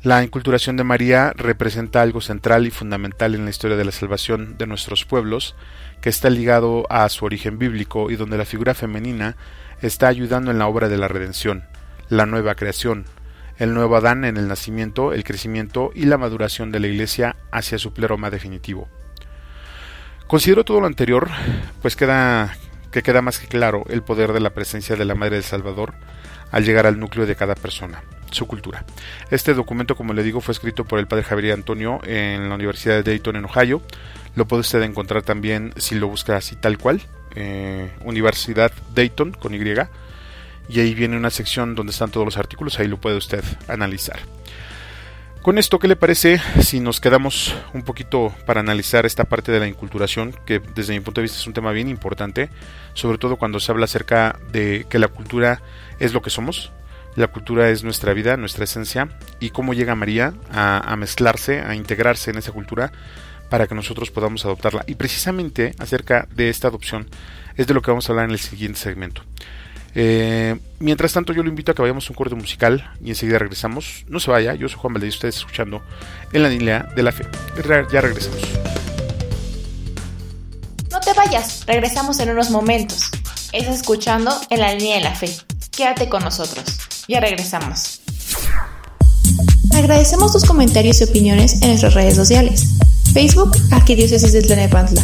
[0.03, 4.55] La inculturación de María representa algo central y fundamental en la historia de la salvación
[4.59, 5.55] de nuestros pueblos,
[5.99, 9.37] que está ligado a su origen bíblico y donde la figura femenina
[9.81, 11.63] está ayudando en la obra de la redención,
[12.07, 13.05] la nueva creación,
[13.57, 17.79] el nuevo Adán en el nacimiento, el crecimiento y la maduración de la Iglesia hacia
[17.79, 18.87] su pleroma definitivo.
[20.27, 21.29] Considero todo lo anterior,
[21.81, 22.57] pues queda
[22.91, 25.93] que queda más que claro el poder de la presencia de la Madre del Salvador
[26.51, 28.85] al llegar al núcleo de cada persona, su cultura.
[29.29, 32.95] Este documento, como le digo, fue escrito por el padre Javier Antonio en la Universidad
[32.95, 33.81] de Dayton, en Ohio.
[34.35, 37.01] Lo puede usted encontrar también si lo busca así tal cual,
[37.35, 39.61] eh, Universidad Dayton con Y.
[40.69, 44.19] Y ahí viene una sección donde están todos los artículos, ahí lo puede usted analizar.
[45.45, 49.59] Con esto, ¿qué le parece si nos quedamos un poquito para analizar esta parte de
[49.59, 52.49] la inculturación, que desde mi punto de vista es un tema bien importante,
[52.95, 55.61] sobre todo cuando se habla acerca de que la cultura
[55.99, 56.71] es lo que somos,
[57.15, 62.31] la cultura es nuestra vida, nuestra esencia, y cómo llega María a, mezclarse, a integrarse
[62.31, 62.91] en esa cultura
[63.47, 64.83] para que nosotros podamos adoptarla.
[64.87, 67.07] Y precisamente acerca de esta adopción
[67.55, 69.21] es de lo que vamos a hablar en el siguiente segmento.
[69.97, 73.39] Eh, mientras tanto, yo lo invito a que vayamos a un corte musical y enseguida
[73.39, 74.03] regresamos.
[74.09, 75.81] No se vaya, yo soy Juan Valdez y ustedes escuchando
[76.33, 77.25] en la línea de la fe.
[77.91, 78.41] Ya regresamos.
[80.91, 83.09] No te vayas, regresamos en unos momentos.
[83.53, 85.29] Estás escuchando en la línea de la fe.
[85.71, 86.65] Quédate con nosotros.
[87.07, 88.01] Ya regresamos.
[89.73, 92.65] Agradecemos tus comentarios y opiniones en nuestras redes sociales.
[93.13, 95.01] Facebook, Arquidiócesis de Tlanepantla.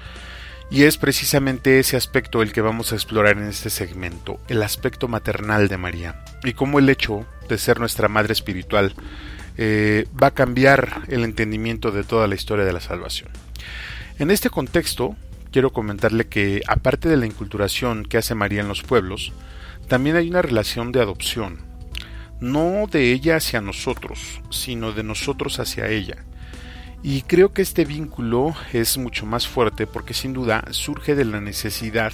[0.71, 5.09] Y es precisamente ese aspecto el que vamos a explorar en este segmento, el aspecto
[5.09, 6.25] maternal de María.
[6.45, 8.95] Y cómo el hecho de ser nuestra madre espiritual
[9.59, 13.31] eh, va a cambiar el entendimiento de toda la historia de la salvación.
[14.19, 15.17] En este contexto,
[15.51, 19.33] quiero comentarle que, aparte de la inculturación que hace María en los pueblos,
[19.89, 21.61] también hay una relación de adopción,
[22.41, 26.25] no de ella hacia nosotros, sino de nosotros hacia ella.
[27.03, 31.41] Y creo que este vínculo es mucho más fuerte porque sin duda surge de la
[31.41, 32.13] necesidad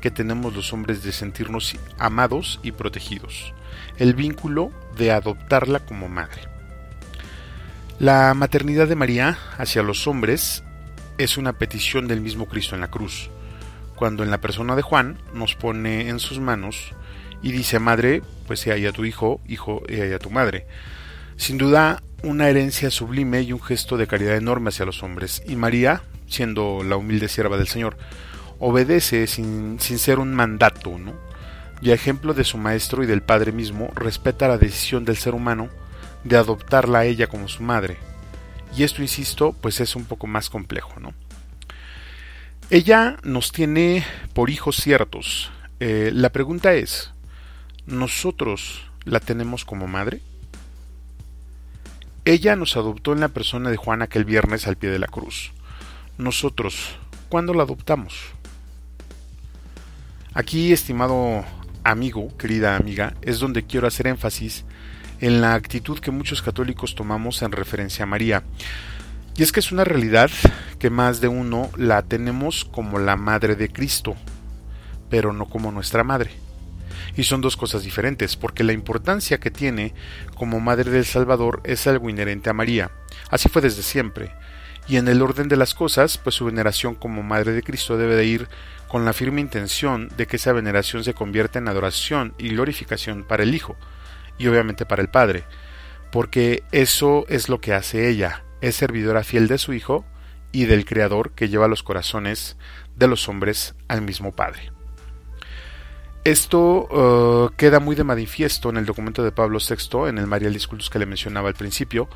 [0.00, 3.52] que tenemos los hombres de sentirnos amados y protegidos,
[3.98, 6.42] el vínculo de adoptarla como madre.
[7.98, 10.61] La maternidad de María hacia los hombres
[11.22, 13.30] es una petición del mismo Cristo en la cruz,
[13.94, 16.92] cuando en la persona de Juan nos pone en sus manos
[17.42, 20.66] y dice, madre, pues sea a tu hijo, hijo, sea a tu madre.
[21.36, 25.42] Sin duda, una herencia sublime y un gesto de caridad enorme hacia los hombres.
[25.46, 27.96] Y María, siendo la humilde sierva del Señor,
[28.58, 31.14] obedece sin, sin ser un mandato, ¿no?
[31.80, 35.34] Y a ejemplo de su maestro y del Padre mismo, respeta la decisión del ser
[35.34, 35.68] humano
[36.22, 37.98] de adoptarla a ella como su madre,
[38.76, 41.12] y esto, insisto, pues es un poco más complejo, ¿no?
[42.70, 45.50] Ella nos tiene por hijos ciertos.
[45.78, 47.12] Eh, la pregunta es,
[47.86, 50.22] ¿nosotros la tenemos como madre?
[52.24, 55.52] Ella nos adoptó en la persona de Juan aquel viernes al pie de la cruz.
[56.18, 56.96] nosotros,
[57.28, 58.14] ¿cuándo la adoptamos?
[60.32, 61.44] Aquí, estimado
[61.84, 64.64] amigo, querida amiga, es donde quiero hacer énfasis
[65.22, 68.42] en la actitud que muchos católicos tomamos en referencia a María.
[69.36, 70.30] Y es que es una realidad
[70.80, 74.16] que más de uno la tenemos como la madre de Cristo,
[75.08, 76.32] pero no como nuestra madre.
[77.16, 79.94] Y son dos cosas diferentes, porque la importancia que tiene
[80.34, 82.90] como madre del Salvador es algo inherente a María.
[83.30, 84.32] Así fue desde siempre.
[84.88, 88.16] Y en el orden de las cosas, pues su veneración como madre de Cristo debe
[88.16, 88.48] de ir
[88.88, 93.44] con la firme intención de que esa veneración se convierta en adoración y glorificación para
[93.44, 93.76] el Hijo,
[94.38, 95.44] y obviamente para el Padre,
[96.10, 100.04] porque eso es lo que hace ella, es servidora fiel de su Hijo
[100.52, 102.56] y del Creador que lleva los corazones
[102.96, 104.72] de los hombres al mismo Padre.
[106.24, 110.52] Esto uh, queda muy de manifiesto en el documento de Pablo VI, en el Marial
[110.52, 112.08] Discultus que le mencionaba al principio,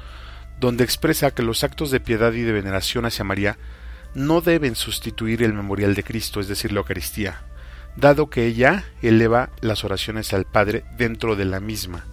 [0.61, 3.59] donde expresa que los actos de piedad y de veneración hacia María
[4.15, 7.43] no deben sustituir el memorial de Cristo, es decir, la Eucaristía,
[7.97, 12.05] dado que ella eleva las oraciones al Padre dentro de la misma.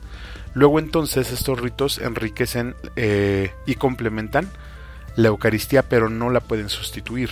[0.53, 4.49] Luego entonces estos ritos enriquecen eh, y complementan
[5.15, 7.29] la Eucaristía, pero no la pueden sustituir.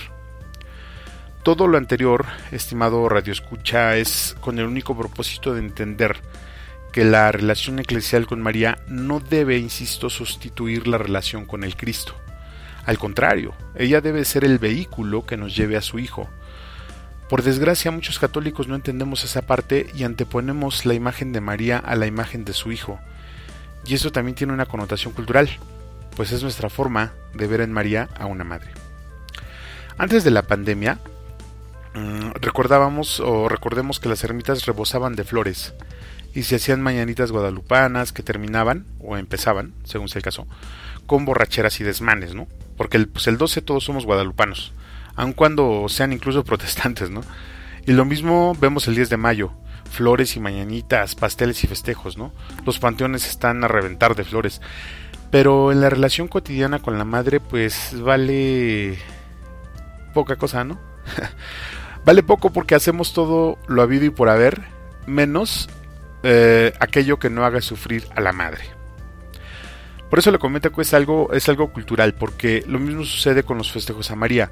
[1.42, 6.20] Todo lo anterior, estimado Radio Escucha, es con el único propósito de entender
[6.92, 12.14] que la relación eclesial con María no debe, insisto, sustituir la relación con el Cristo.
[12.84, 16.28] Al contrario, ella debe ser el vehículo que nos lleve a su Hijo.
[17.32, 21.96] Por desgracia, muchos católicos no entendemos esa parte y anteponemos la imagen de María a
[21.96, 23.00] la imagen de su Hijo.
[23.86, 25.48] Y eso también tiene una connotación cultural,
[26.14, 28.72] pues es nuestra forma de ver en María a una madre.
[29.96, 30.98] Antes de la pandemia,
[31.94, 35.74] Mm, recordábamos o recordemos que las ermitas rebosaban de flores
[36.34, 40.46] y se hacían mañanitas guadalupanas que terminaban o empezaban, según sea el caso,
[41.06, 42.48] con borracheras y desmanes, ¿no?
[42.78, 44.72] Porque el, pues el 12 todos somos guadalupanos,
[45.16, 47.22] aun cuando sean incluso protestantes, ¿no?
[47.86, 49.52] Y lo mismo vemos el 10 de mayo,
[49.90, 52.32] flores y mañanitas, pasteles y festejos, ¿no?
[52.64, 54.60] Los panteones están a reventar de flores.
[55.30, 58.98] Pero en la relación cotidiana con la madre, pues vale
[60.12, 60.78] poca cosa, ¿no?
[62.04, 64.60] Vale poco porque hacemos todo lo habido y por haber,
[65.06, 65.68] menos
[66.24, 68.64] eh, aquello que no haga sufrir a la madre.
[70.10, 73.56] Por eso le comento que es algo, es algo cultural, porque lo mismo sucede con
[73.56, 74.50] los festejos a María.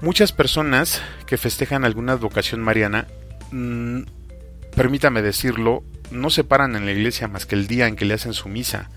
[0.00, 3.06] Muchas personas que festejan alguna vocación mariana,
[3.50, 4.02] mm,
[4.74, 8.14] permítame decirlo, no se paran en la iglesia más que el día en que le
[8.14, 8.90] hacen su misa,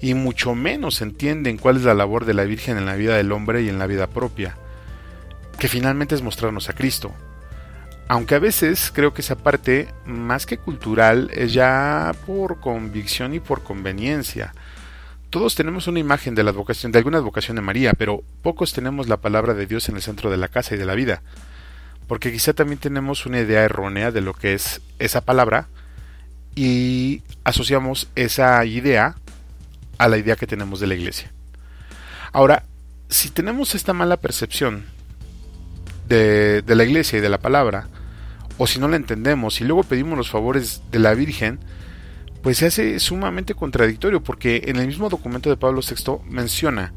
[0.00, 3.32] y mucho menos entienden cuál es la labor de la Virgen en la vida del
[3.32, 4.56] hombre y en la vida propia
[5.62, 7.12] que finalmente es mostrarnos a Cristo.
[8.08, 13.38] Aunque a veces creo que esa parte, más que cultural, es ya por convicción y
[13.38, 14.54] por conveniencia.
[15.32, 19.08] Todos tenemos una imagen de la advocación, de alguna advocación de María, pero pocos tenemos
[19.08, 21.22] la palabra de Dios en el centro de la casa y de la vida.
[22.06, 25.68] Porque quizá también tenemos una idea errónea de lo que es esa palabra
[26.54, 29.16] y asociamos esa idea
[29.96, 31.32] a la idea que tenemos de la iglesia.
[32.34, 32.64] Ahora,
[33.08, 34.84] si tenemos esta mala percepción
[36.08, 37.88] de, la iglesia y de la palabra,
[38.58, 41.58] o si no la entendemos y luego pedimos los favores de la Virgen,
[42.42, 46.92] pues se hace sumamente contradictorio, porque en el mismo documento de Pablo VI menciona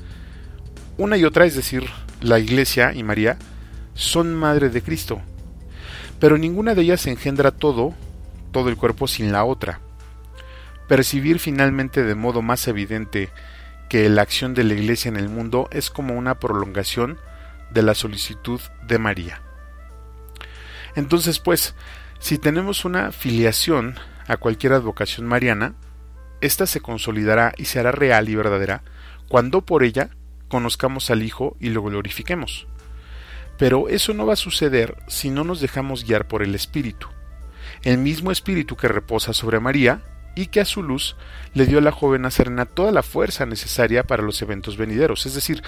[0.97, 1.83] una y otra, es decir,
[2.21, 3.37] la Iglesia y María,
[3.93, 5.21] son madre de Cristo,
[6.19, 7.93] pero ninguna de ellas engendra todo,
[8.51, 9.81] todo el cuerpo sin la otra.
[10.87, 13.29] Percibir finalmente de modo más evidente
[13.89, 17.17] que la acción de la Iglesia en el mundo es como una prolongación
[17.71, 19.41] de la solicitud de María.
[20.95, 21.75] Entonces, pues,
[22.19, 23.95] si tenemos una filiación
[24.27, 25.75] a cualquier advocación mariana,
[26.41, 28.83] ésta se consolidará y se hará real y verdadera
[29.27, 30.09] cuando por ella
[30.47, 32.67] conozcamos al Hijo y lo glorifiquemos.
[33.57, 37.07] Pero eso no va a suceder si no nos dejamos guiar por el Espíritu,
[37.83, 40.01] el mismo Espíritu que reposa sobre María
[40.35, 41.15] y que a su luz
[41.53, 45.33] le dio a la joven Serena toda la fuerza necesaria para los eventos venideros, es
[45.33, 45.63] decir,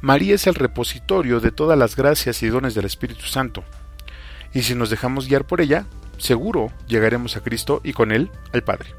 [0.00, 3.64] María es el repositorio de todas las gracias y dones del Espíritu Santo.
[4.52, 5.86] Y si nos dejamos guiar por ella,
[6.18, 8.94] seguro llegaremos a Cristo y con Él al Padre.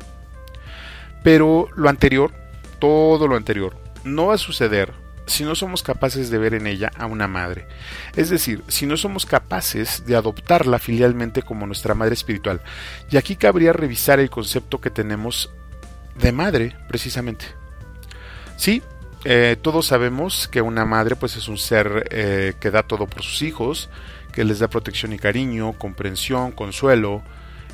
[1.24, 2.32] Pero lo anterior,
[2.80, 4.94] todo lo anterior, no va a suceder
[5.28, 7.68] si no somos capaces de ver en ella a una madre.
[8.16, 12.62] Es decir, si no somos capaces de adoptarla filialmente como nuestra madre espiritual.
[13.10, 15.52] Y aquí cabría revisar el concepto que tenemos
[16.16, 17.46] de madre, precisamente.
[18.58, 18.82] Sí,
[19.26, 23.24] eh, todos sabemos que una madre pues es un ser eh, que da todo por
[23.24, 23.90] sus hijos,
[24.36, 27.24] que les da protección y cariño, comprensión, consuelo,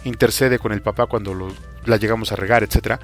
[0.05, 1.53] intercede con el papá cuando
[1.85, 2.99] la llegamos a regar, etc.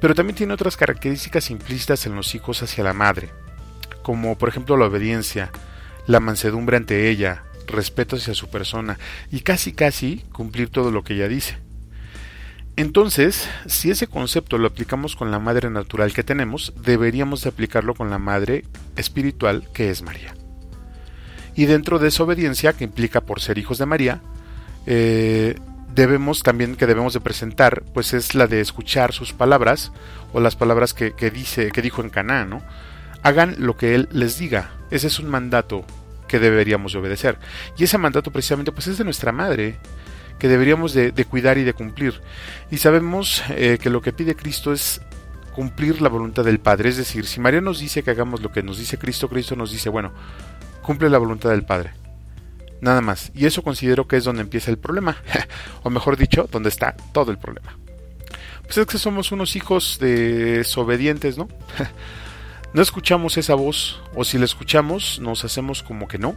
[0.00, 3.30] Pero también tiene otras características implícitas en los hijos hacia la madre,
[4.02, 5.50] como por ejemplo la obediencia,
[6.08, 8.98] la mansedumbre ante ella, respeto hacia su persona
[9.30, 11.58] y casi casi cumplir todo lo que ella dice.
[12.74, 17.94] Entonces, si ese concepto lo aplicamos con la madre natural que tenemos, deberíamos de aplicarlo
[17.94, 18.64] con la madre
[18.96, 20.37] espiritual que es María.
[21.58, 24.20] Y dentro de esa obediencia que implica por ser hijos de María,
[24.86, 25.56] eh,
[25.92, 29.90] debemos también que debemos de presentar, pues es la de escuchar sus palabras
[30.32, 32.62] o las palabras que, dice, que dijo en Caná, ¿no?
[33.24, 34.70] Hagan lo que él les diga.
[34.92, 35.84] Ese es un mandato
[36.28, 37.38] que deberíamos de obedecer.
[37.76, 39.78] Y ese mandato precisamente pues es de nuestra madre,
[40.38, 42.20] que deberíamos de, cuidar y de cumplir.
[42.70, 45.00] Y sabemos eh, que lo que pide Cristo es
[45.56, 46.90] cumplir la voluntad del Padre.
[46.90, 49.72] Es decir, si María nos dice que hagamos lo que nos dice Cristo, Cristo nos
[49.72, 50.12] dice, bueno,
[50.88, 51.90] cumple la voluntad del Padre.
[52.80, 53.30] Nada más.
[53.34, 55.18] Y eso considero que es donde empieza el problema.
[55.82, 57.76] o mejor dicho, donde está todo el problema.
[58.62, 61.46] Pues es que somos unos hijos desobedientes, ¿no?
[62.72, 66.36] no escuchamos esa voz, o si la escuchamos, nos hacemos como que no.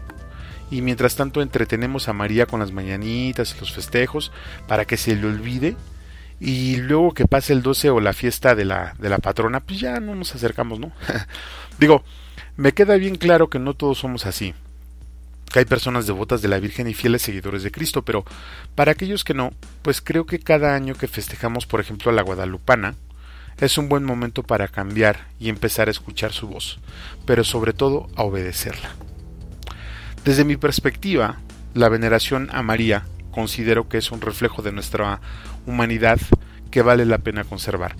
[0.69, 4.33] Y mientras tanto entretenemos a María con las mañanitas y los festejos
[4.67, 5.77] para que se le olvide.
[6.41, 9.79] Y luego que pase el 12 o la fiesta de la, de la patrona, pues
[9.79, 10.91] ya no nos acercamos, ¿no?
[11.79, 12.03] Digo,
[12.57, 14.53] me queda bien claro que no todos somos así
[15.51, 18.23] que hay personas devotas de la Virgen y fieles seguidores de Cristo, pero
[18.73, 22.21] para aquellos que no, pues creo que cada año que festejamos, por ejemplo, a la
[22.21, 22.95] Guadalupana,
[23.59, 26.79] es un buen momento para cambiar y empezar a escuchar su voz,
[27.25, 28.91] pero sobre todo a obedecerla.
[30.23, 31.39] Desde mi perspectiva,
[31.73, 35.19] la veneración a María considero que es un reflejo de nuestra
[35.65, 36.19] humanidad
[36.71, 37.95] que vale la pena conservar.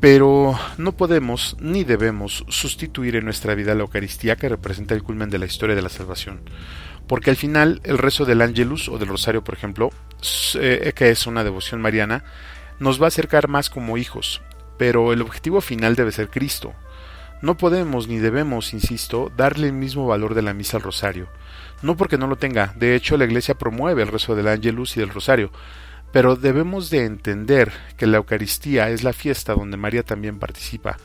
[0.00, 5.28] Pero no podemos ni debemos sustituir en nuestra vida la Eucaristía que representa el culmen
[5.28, 6.40] de la historia de la salvación.
[7.08, 9.90] Porque al final el rezo del Angelus o del Rosario, por ejemplo,
[10.54, 12.22] eh, que es una devoción mariana,
[12.78, 14.40] nos va a acercar más como hijos,
[14.76, 16.74] pero el objetivo final debe ser Cristo.
[17.42, 21.28] No podemos ni debemos, insisto, darle el mismo valor de la misa al Rosario.
[21.82, 25.00] No porque no lo tenga, de hecho la Iglesia promueve el rezo del Angelus y
[25.00, 25.50] del Rosario,
[26.12, 30.96] pero debemos de entender que la Eucaristía es la fiesta donde María también participa.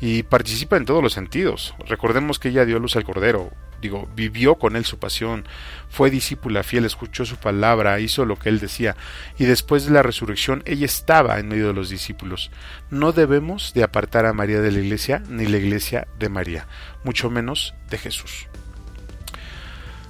[0.00, 1.74] Y participa en todos los sentidos.
[1.86, 5.44] Recordemos que ella dio luz al Cordero, digo, vivió con él su pasión,
[5.90, 8.96] fue discípula fiel, escuchó su palabra, hizo lo que él decía,
[9.38, 12.50] y después de la resurrección ella estaba en medio de los discípulos.
[12.90, 16.66] No debemos de apartar a María de la iglesia, ni la iglesia de María,
[17.04, 18.48] mucho menos de Jesús.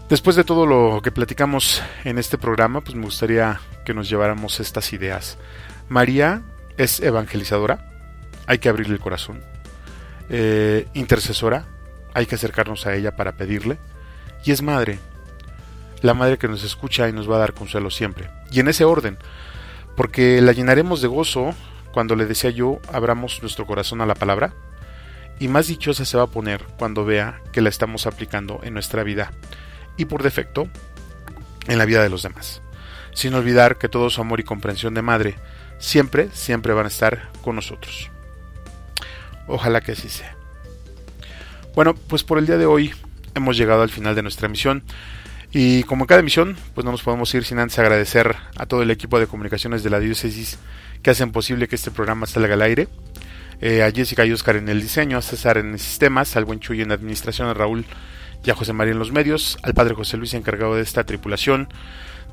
[0.09, 4.61] Después de todo lo que platicamos en este programa, pues me gustaría que nos lleváramos
[4.61, 5.39] estas ideas.
[5.89, 6.43] María
[6.77, 7.91] es evangelizadora,
[8.47, 9.43] hay que abrirle el corazón.
[10.29, 11.67] Eh, intercesora,
[12.15, 13.79] hay que acercarnos a ella para pedirle.
[14.45, 14.99] Y es madre,
[16.01, 18.31] la madre que nos escucha y nos va a dar consuelo siempre.
[18.51, 19.19] Y en ese orden,
[19.97, 21.55] porque la llenaremos de gozo
[21.93, 24.53] cuando le decía yo, abramos nuestro corazón a la palabra.
[25.39, 29.03] Y más dichosa se va a poner cuando vea que la estamos aplicando en nuestra
[29.03, 29.33] vida
[29.97, 30.69] y por defecto
[31.67, 32.62] en la vida de los demás.
[33.13, 35.37] Sin olvidar que todo su amor y comprensión de madre
[35.79, 38.11] siempre, siempre van a estar con nosotros.
[39.47, 40.37] Ojalá que así sea.
[41.75, 42.93] Bueno, pues por el día de hoy
[43.35, 44.83] hemos llegado al final de nuestra misión.
[45.53, 48.83] Y como en cada emisión, pues no nos podemos ir sin antes agradecer a todo
[48.83, 50.59] el equipo de comunicaciones de la diócesis
[51.03, 52.89] que hacen posible que este programa salga al aire.
[53.61, 56.81] Eh, a Jessica y Oscar en el diseño, a César en sistemas, al buen Chuy
[56.81, 57.85] en administración, a Raúl
[58.45, 61.69] y a José María en los medios, al padre José Luis encargado de esta tripulación.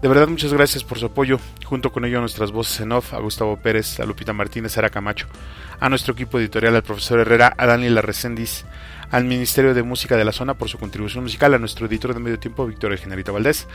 [0.01, 1.39] De verdad, muchas gracias por su apoyo.
[1.65, 4.79] Junto con ello, a nuestras voces en off, a Gustavo Pérez, a Lupita Martínez, a
[4.79, 5.27] Ara Camacho,
[5.79, 8.65] a nuestro equipo editorial, al profesor Herrera, a Daniel Larrecendis,
[9.11, 12.21] al Ministerio de Música de la Zona por su contribución musical, a nuestro editor de
[12.21, 13.67] medio tiempo, Víctor Generito Valdés,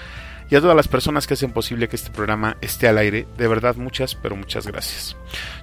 [0.50, 3.26] y a todas las personas que hacen posible que este programa esté al aire.
[3.36, 5.16] De verdad, muchas, pero muchas gracias.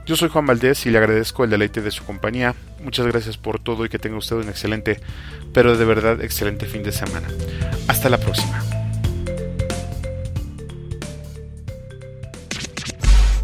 [0.06, 2.54] Yo soy Juan Valdés y le agradezco el deleite de su compañía.
[2.84, 5.00] Muchas gracias por todo y que tenga usted un excelente,
[5.54, 7.28] pero de verdad excelente fin de semana.
[7.88, 8.81] Hasta la próxima.